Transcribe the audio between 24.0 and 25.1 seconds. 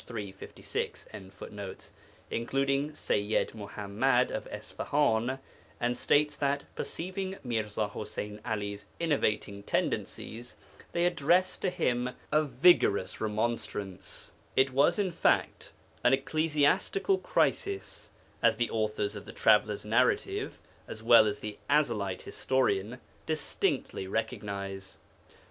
recognize.